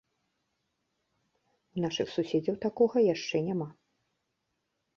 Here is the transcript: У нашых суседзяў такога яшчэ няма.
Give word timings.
У 1.75 1.85
нашых 1.85 2.07
суседзяў 2.15 2.55
такога 2.65 2.97
яшчэ 3.13 3.37
няма. 3.53 3.67